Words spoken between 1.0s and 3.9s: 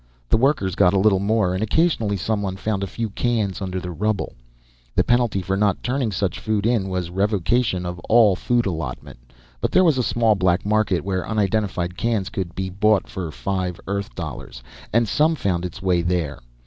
more, and occasionally someone found a few cans under